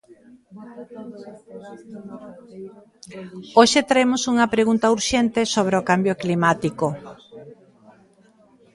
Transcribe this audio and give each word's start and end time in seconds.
Hoxe 3.59 3.87
traemos 3.89 4.21
unha 4.31 4.51
pregunta 4.55 4.93
urxente 4.97 5.41
sobre 5.55 5.75
o 5.77 5.85
cambio 5.89 6.13
climático. 6.23 6.87